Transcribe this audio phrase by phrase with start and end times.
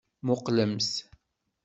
[0.25, 0.91] Muqqlemt.